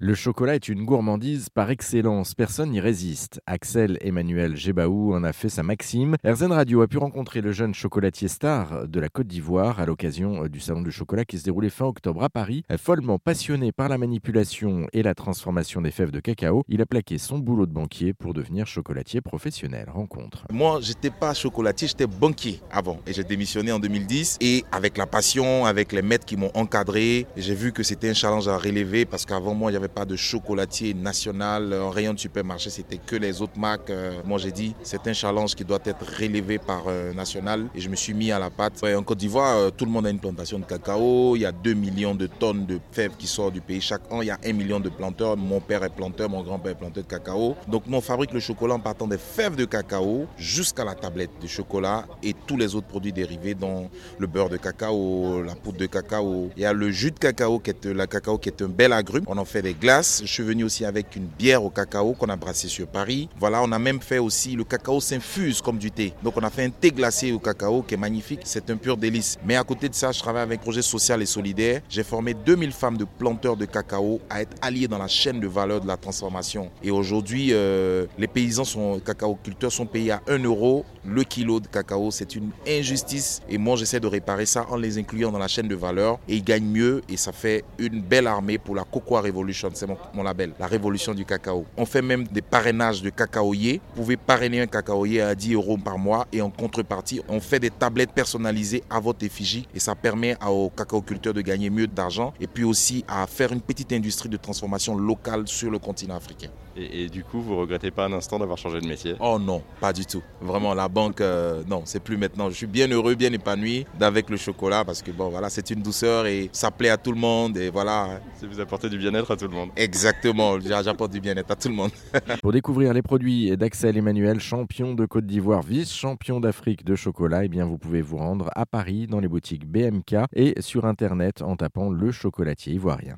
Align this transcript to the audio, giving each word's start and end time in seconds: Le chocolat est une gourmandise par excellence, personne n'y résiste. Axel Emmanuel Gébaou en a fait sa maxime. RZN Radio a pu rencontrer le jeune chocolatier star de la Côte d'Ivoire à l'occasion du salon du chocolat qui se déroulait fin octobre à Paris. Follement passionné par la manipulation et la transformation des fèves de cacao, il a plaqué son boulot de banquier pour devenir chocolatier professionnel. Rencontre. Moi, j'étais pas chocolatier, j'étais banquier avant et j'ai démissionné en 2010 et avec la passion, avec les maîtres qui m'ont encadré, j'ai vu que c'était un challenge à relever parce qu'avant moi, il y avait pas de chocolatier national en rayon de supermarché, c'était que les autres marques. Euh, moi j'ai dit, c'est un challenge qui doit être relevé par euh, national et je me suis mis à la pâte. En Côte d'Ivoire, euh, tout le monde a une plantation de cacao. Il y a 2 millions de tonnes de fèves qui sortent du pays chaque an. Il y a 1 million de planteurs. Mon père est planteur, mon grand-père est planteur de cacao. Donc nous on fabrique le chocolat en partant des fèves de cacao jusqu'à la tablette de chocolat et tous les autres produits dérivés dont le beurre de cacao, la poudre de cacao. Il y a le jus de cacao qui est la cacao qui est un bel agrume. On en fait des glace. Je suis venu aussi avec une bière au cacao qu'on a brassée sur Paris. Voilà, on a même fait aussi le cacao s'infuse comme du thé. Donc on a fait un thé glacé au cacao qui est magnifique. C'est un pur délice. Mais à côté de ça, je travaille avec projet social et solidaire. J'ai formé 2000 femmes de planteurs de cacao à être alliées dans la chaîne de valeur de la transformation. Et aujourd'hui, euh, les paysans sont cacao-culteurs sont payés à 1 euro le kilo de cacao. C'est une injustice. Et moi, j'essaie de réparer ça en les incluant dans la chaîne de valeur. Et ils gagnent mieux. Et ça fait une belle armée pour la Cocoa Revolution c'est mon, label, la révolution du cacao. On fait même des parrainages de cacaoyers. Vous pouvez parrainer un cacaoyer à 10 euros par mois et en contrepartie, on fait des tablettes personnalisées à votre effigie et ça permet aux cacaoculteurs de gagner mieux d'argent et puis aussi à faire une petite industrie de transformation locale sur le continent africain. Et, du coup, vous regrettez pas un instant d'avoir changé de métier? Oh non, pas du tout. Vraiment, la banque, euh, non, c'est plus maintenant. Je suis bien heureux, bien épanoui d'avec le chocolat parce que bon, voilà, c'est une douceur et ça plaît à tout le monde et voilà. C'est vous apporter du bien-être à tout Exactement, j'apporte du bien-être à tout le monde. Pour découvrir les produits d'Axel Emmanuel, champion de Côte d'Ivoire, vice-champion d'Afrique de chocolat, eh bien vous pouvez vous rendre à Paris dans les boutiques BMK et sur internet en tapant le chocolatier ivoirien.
Le 0.00 0.16
chocolat 0.16 0.56
est 0.56 0.68
une 0.68 0.84
gourmandise 0.84 1.50
par 1.50 1.70
excellence, 1.70 2.34
personne 2.34 2.70
n'y 2.70 2.80
résiste. 2.80 3.40
Axel 3.46 3.96
Emmanuel 4.00 4.56
Gébaou 4.56 5.14
en 5.14 5.22
a 5.22 5.32
fait 5.32 5.48
sa 5.48 5.62
maxime. 5.62 6.16
RZN 6.26 6.50
Radio 6.50 6.82
a 6.82 6.88
pu 6.88 6.98
rencontrer 6.98 7.40
le 7.40 7.52
jeune 7.52 7.74
chocolatier 7.74 8.26
star 8.26 8.88
de 8.88 8.98
la 8.98 9.08
Côte 9.08 9.28
d'Ivoire 9.28 9.78
à 9.78 9.86
l'occasion 9.86 10.48
du 10.48 10.58
salon 10.58 10.82
du 10.82 10.90
chocolat 10.90 11.24
qui 11.24 11.38
se 11.38 11.44
déroulait 11.44 11.70
fin 11.70 11.84
octobre 11.84 12.24
à 12.24 12.28
Paris. 12.28 12.64
Follement 12.76 13.20
passionné 13.20 13.70
par 13.70 13.88
la 13.88 13.96
manipulation 13.96 14.88
et 14.92 15.04
la 15.04 15.14
transformation 15.14 15.80
des 15.80 15.92
fèves 15.92 16.10
de 16.10 16.18
cacao, 16.18 16.64
il 16.66 16.82
a 16.82 16.86
plaqué 16.86 17.16
son 17.16 17.38
boulot 17.38 17.66
de 17.66 17.72
banquier 17.72 18.14
pour 18.14 18.34
devenir 18.34 18.66
chocolatier 18.66 19.20
professionnel. 19.20 19.88
Rencontre. 19.88 20.44
Moi, 20.52 20.80
j'étais 20.82 21.10
pas 21.10 21.34
chocolatier, 21.34 21.86
j'étais 21.86 22.08
banquier 22.08 22.60
avant 22.72 22.98
et 23.06 23.12
j'ai 23.12 23.22
démissionné 23.22 23.70
en 23.70 23.78
2010 23.78 24.38
et 24.40 24.64
avec 24.72 24.98
la 24.98 25.06
passion, 25.06 25.66
avec 25.66 25.92
les 25.92 26.02
maîtres 26.02 26.26
qui 26.26 26.36
m'ont 26.36 26.50
encadré, 26.54 27.28
j'ai 27.36 27.54
vu 27.54 27.70
que 27.70 27.84
c'était 27.84 28.10
un 28.10 28.14
challenge 28.14 28.48
à 28.48 28.58
relever 28.58 29.04
parce 29.04 29.24
qu'avant 29.24 29.54
moi, 29.54 29.70
il 29.70 29.74
y 29.74 29.76
avait 29.76 29.83
pas 29.88 30.04
de 30.04 30.16
chocolatier 30.16 30.94
national 30.94 31.72
en 31.74 31.90
rayon 31.90 32.14
de 32.14 32.18
supermarché, 32.18 32.70
c'était 32.70 32.98
que 32.98 33.16
les 33.16 33.42
autres 33.42 33.58
marques. 33.58 33.90
Euh, 33.90 34.20
moi 34.24 34.38
j'ai 34.38 34.52
dit, 34.52 34.74
c'est 34.82 35.06
un 35.06 35.12
challenge 35.12 35.54
qui 35.54 35.64
doit 35.64 35.80
être 35.84 36.04
relevé 36.18 36.58
par 36.58 36.84
euh, 36.88 37.12
national 37.12 37.66
et 37.74 37.80
je 37.80 37.88
me 37.88 37.96
suis 37.96 38.14
mis 38.14 38.32
à 38.32 38.38
la 38.38 38.50
pâte. 38.50 38.82
En 38.84 39.02
Côte 39.02 39.18
d'Ivoire, 39.18 39.56
euh, 39.56 39.70
tout 39.70 39.84
le 39.84 39.90
monde 39.90 40.06
a 40.06 40.10
une 40.10 40.18
plantation 40.18 40.58
de 40.58 40.64
cacao. 40.64 41.36
Il 41.36 41.42
y 41.42 41.46
a 41.46 41.52
2 41.52 41.74
millions 41.74 42.14
de 42.14 42.26
tonnes 42.26 42.66
de 42.66 42.78
fèves 42.92 43.12
qui 43.18 43.26
sortent 43.26 43.54
du 43.54 43.60
pays 43.60 43.80
chaque 43.80 44.10
an. 44.12 44.22
Il 44.22 44.28
y 44.28 44.30
a 44.30 44.38
1 44.44 44.52
million 44.52 44.80
de 44.80 44.88
planteurs. 44.88 45.36
Mon 45.36 45.60
père 45.60 45.84
est 45.84 45.94
planteur, 45.94 46.28
mon 46.28 46.42
grand-père 46.42 46.72
est 46.72 46.74
planteur 46.76 47.02
de 47.04 47.08
cacao. 47.08 47.56
Donc 47.68 47.84
nous 47.86 47.96
on 47.96 48.00
fabrique 48.00 48.32
le 48.32 48.40
chocolat 48.40 48.74
en 48.74 48.80
partant 48.80 49.06
des 49.06 49.18
fèves 49.18 49.56
de 49.56 49.64
cacao 49.64 50.26
jusqu'à 50.36 50.84
la 50.84 50.94
tablette 50.94 51.30
de 51.42 51.46
chocolat 51.46 52.06
et 52.22 52.34
tous 52.46 52.56
les 52.56 52.74
autres 52.74 52.86
produits 52.86 53.12
dérivés 53.12 53.54
dont 53.54 53.90
le 54.18 54.26
beurre 54.26 54.48
de 54.48 54.56
cacao, 54.56 55.42
la 55.42 55.54
poudre 55.54 55.78
de 55.78 55.86
cacao. 55.86 56.50
Il 56.56 56.62
y 56.62 56.66
a 56.66 56.72
le 56.72 56.90
jus 56.90 57.10
de 57.10 57.18
cacao 57.18 57.58
qui 57.58 57.70
est 57.70 57.84
la 57.86 58.06
cacao 58.06 58.38
qui 58.38 58.48
est 58.48 58.62
un 58.62 58.68
bel 58.68 58.92
agrume. 58.92 59.24
On 59.26 59.38
en 59.38 59.44
fait 59.44 59.62
des 59.62 59.73
glace. 59.74 60.22
Je 60.24 60.32
suis 60.32 60.42
venu 60.42 60.64
aussi 60.64 60.84
avec 60.84 61.16
une 61.16 61.26
bière 61.26 61.64
au 61.64 61.70
cacao 61.70 62.14
qu'on 62.14 62.28
a 62.28 62.36
brassée 62.36 62.68
sur 62.68 62.86
Paris. 62.86 63.28
Voilà, 63.38 63.62
on 63.62 63.72
a 63.72 63.78
même 63.78 64.00
fait 64.00 64.18
aussi 64.18 64.56
le 64.56 64.64
cacao 64.64 65.00
s'infuse 65.00 65.60
comme 65.60 65.78
du 65.78 65.90
thé. 65.90 66.12
Donc 66.22 66.36
on 66.36 66.42
a 66.42 66.50
fait 66.50 66.64
un 66.64 66.70
thé 66.70 66.90
glacé 66.90 67.32
au 67.32 67.38
cacao 67.38 67.82
qui 67.82 67.94
est 67.94 67.98
magnifique. 67.98 68.40
C'est 68.44 68.70
un 68.70 68.76
pur 68.76 68.96
délice. 68.96 69.38
Mais 69.44 69.56
à 69.56 69.64
côté 69.64 69.88
de 69.88 69.94
ça, 69.94 70.12
je 70.12 70.18
travaille 70.18 70.42
avec 70.42 70.60
projet 70.60 70.82
social 70.82 71.22
et 71.22 71.26
solidaire. 71.26 71.82
J'ai 71.88 72.04
formé 72.04 72.34
2000 72.34 72.72
femmes 72.72 72.96
de 72.96 73.04
planteurs 73.04 73.56
de 73.56 73.64
cacao 73.64 74.20
à 74.30 74.42
être 74.42 74.56
alliées 74.62 74.88
dans 74.88 74.98
la 74.98 75.08
chaîne 75.08 75.40
de 75.40 75.46
valeur 75.46 75.80
de 75.80 75.86
la 75.86 75.96
transformation. 75.96 76.70
Et 76.82 76.90
aujourd'hui, 76.90 77.48
euh, 77.52 78.06
les 78.18 78.28
paysans 78.28 78.64
sont 78.64 79.00
cacao-culteurs 79.00 79.72
sont 79.72 79.86
payés 79.86 80.12
à 80.12 80.22
1 80.28 80.38
euro 80.44 80.84
le 81.04 81.22
kilo 81.24 81.60
de 81.60 81.66
cacao. 81.66 82.10
C'est 82.10 82.34
une 82.36 82.50
injustice. 82.66 83.42
Et 83.48 83.58
moi, 83.58 83.76
j'essaie 83.76 84.00
de 84.00 84.06
réparer 84.06 84.46
ça 84.46 84.66
en 84.70 84.76
les 84.76 84.98
incluant 84.98 85.30
dans 85.30 85.38
la 85.38 85.48
chaîne 85.48 85.68
de 85.68 85.74
valeur. 85.74 86.18
Et 86.28 86.36
ils 86.36 86.44
gagnent 86.44 86.64
mieux. 86.70 87.02
Et 87.08 87.16
ça 87.16 87.32
fait 87.32 87.64
une 87.78 88.00
belle 88.00 88.26
armée 88.26 88.58
pour 88.58 88.74
la 88.74 88.84
Cocoa 88.84 89.20
Revolution 89.64 89.98
c'est 90.12 90.14
mon, 90.14 90.22
label, 90.22 90.52
la 90.58 90.66
révolution 90.66 91.14
du 91.14 91.24
cacao. 91.24 91.64
On 91.76 91.86
fait 91.86 92.02
même 92.02 92.24
des 92.28 92.42
parrainages 92.42 93.02
de 93.02 93.10
cacaoyers. 93.10 93.80
Vous 93.94 94.02
pouvez 94.02 94.16
parrainer 94.16 94.60
un 94.60 94.66
cacaoyer 94.66 95.22
à 95.22 95.34
10 95.34 95.54
euros 95.54 95.78
par 95.78 95.98
mois 95.98 96.26
et 96.32 96.42
en 96.42 96.50
contrepartie, 96.50 97.20
on 97.28 97.40
fait 97.40 97.60
des 97.60 97.70
tablettes 97.70 98.12
personnalisées 98.12 98.84
à 98.90 99.00
votre 99.00 99.24
effigie 99.24 99.66
et 99.74 99.80
ça 99.80 99.94
permet 99.94 100.36
aux 100.46 100.70
cacaoculteurs 100.70 101.34
de 101.34 101.40
gagner 101.40 101.70
mieux 101.70 101.86
d'argent 101.86 102.34
et 102.40 102.46
puis 102.46 102.64
aussi 102.64 103.04
à 103.08 103.26
faire 103.26 103.52
une 103.52 103.60
petite 103.60 103.92
industrie 103.92 104.28
de 104.28 104.36
transformation 104.36 104.96
locale 104.96 105.48
sur 105.48 105.70
le 105.70 105.78
continent 105.78 106.16
africain. 106.16 106.50
Et, 106.76 107.08
du 107.08 107.22
coup, 107.22 107.40
vous 107.40 107.56
regrettez 107.56 107.92
pas 107.92 108.06
un 108.06 108.12
instant 108.12 108.38
d'avoir 108.38 108.58
changé 108.58 108.80
de 108.80 108.86
métier? 108.86 109.14
Oh 109.20 109.38
non, 109.38 109.62
pas 109.80 109.92
du 109.92 110.04
tout. 110.04 110.22
Vraiment, 110.40 110.74
la 110.74 110.88
banque, 110.88 111.20
euh, 111.20 111.62
non, 111.68 111.82
c'est 111.84 112.00
plus 112.00 112.16
maintenant. 112.16 112.50
Je 112.50 112.54
suis 112.54 112.66
bien 112.66 112.88
heureux, 112.88 113.14
bien 113.14 113.32
épanoui 113.32 113.86
d'avec 113.98 114.28
le 114.28 114.36
chocolat 114.36 114.84
parce 114.84 115.00
que 115.00 115.12
bon, 115.12 115.28
voilà, 115.28 115.50
c'est 115.50 115.70
une 115.70 115.82
douceur 115.82 116.26
et 116.26 116.50
ça 116.52 116.72
plaît 116.72 116.88
à 116.88 116.96
tout 116.96 117.12
le 117.12 117.18
monde 117.18 117.56
et 117.56 117.70
voilà. 117.70 118.20
C'est 118.40 118.46
vous 118.46 118.60
apporter 118.60 118.88
du 118.88 118.98
bien-être 118.98 119.30
à 119.30 119.36
tout 119.36 119.46
Exactement, 119.76 120.58
j'apporte 120.60 121.12
du 121.12 121.20
bien-être 121.20 121.50
à 121.50 121.56
tout 121.56 121.68
le 121.68 121.74
monde. 121.74 121.90
Pour 122.42 122.52
découvrir 122.52 122.92
les 122.92 123.02
produits 123.02 123.56
d'Axel 123.56 123.96
Emmanuel, 123.96 124.40
champion 124.40 124.94
de 124.94 125.06
Côte 125.06 125.26
d'Ivoire, 125.26 125.62
vice-champion 125.62 126.40
d'Afrique 126.40 126.84
de 126.84 126.94
chocolat, 126.94 127.44
eh 127.44 127.48
bien 127.48 127.64
vous 127.66 127.78
pouvez 127.78 128.02
vous 128.02 128.16
rendre 128.16 128.50
à 128.54 128.66
Paris 128.66 129.06
dans 129.06 129.20
les 129.20 129.28
boutiques 129.28 129.66
BMK 129.66 130.16
et 130.34 130.54
sur 130.60 130.86
internet 130.86 131.42
en 131.42 131.56
tapant 131.56 131.90
le 131.90 132.10
chocolatier 132.10 132.72
ivoirien. 132.72 133.12